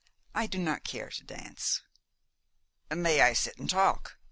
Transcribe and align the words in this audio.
I 0.33 0.47
do 0.47 0.57
not 0.57 0.83
care 0.83 1.11
to 1.11 1.23
dance." 1.23 1.83
"May 2.89 3.21
I 3.21 3.33
sit 3.33 3.57
here 3.57 3.61
and 3.61 3.69
talk?" 3.69 4.17